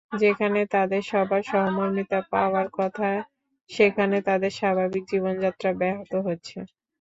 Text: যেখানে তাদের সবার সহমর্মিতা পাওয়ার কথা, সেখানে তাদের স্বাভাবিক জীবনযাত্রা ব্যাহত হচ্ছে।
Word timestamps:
যেখানে 0.19 0.59
তাদের 0.73 1.01
সবার 1.05 1.41
সহমর্মিতা 1.45 2.19
পাওয়ার 2.31 2.67
কথা, 2.79 3.09
সেখানে 3.69 4.17
তাদের 4.27 4.51
স্বাভাবিক 4.59 5.03
জীবনযাত্রা 5.11 5.71
ব্যাহত 5.81 6.11
হচ্ছে। 6.27 6.57